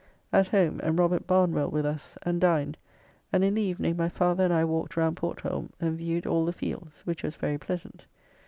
At 0.33 0.47
home, 0.47 0.79
and 0.81 0.97
Robert 0.97 1.27
Barnwell 1.27 1.69
with 1.69 1.85
us, 1.85 2.17
and 2.23 2.41
dined, 2.41 2.75
and 3.31 3.43
in 3.43 3.53
the 3.53 3.61
evening 3.61 3.97
my 3.97 4.09
father 4.09 4.43
and 4.45 4.51
I 4.51 4.65
walked 4.65 4.97
round 4.97 5.15
Portholme 5.17 5.69
and 5.79 5.95
viewed 5.95 6.25
all 6.25 6.43
the 6.43 6.51
fields, 6.51 7.01
which 7.05 7.21
was 7.21 7.35
very 7.35 7.59
pleasant. 7.59 8.07